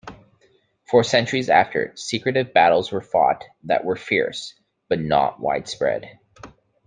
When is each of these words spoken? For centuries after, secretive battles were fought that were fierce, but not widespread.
For 0.89 1.03
centuries 1.03 1.47
after, 1.47 1.91
secretive 1.95 2.55
battles 2.55 2.91
were 2.91 3.03
fought 3.03 3.43
that 3.65 3.85
were 3.85 3.95
fierce, 3.95 4.55
but 4.89 4.99
not 4.99 5.39
widespread. 5.39 6.17